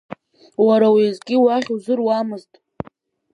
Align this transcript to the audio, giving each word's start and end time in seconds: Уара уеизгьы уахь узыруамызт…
Уара 0.65 0.87
уеизгьы 0.95 1.35
уахь 1.43 1.69
узыруамызт… 1.75 2.51